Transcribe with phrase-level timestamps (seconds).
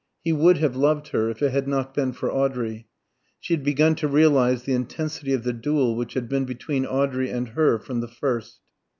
[0.23, 2.87] He would have loved her if it had not been for Audrey.
[3.39, 7.29] She had begun to realise the intensity of the duel which had been between Audrey
[7.29, 8.61] and her from the first.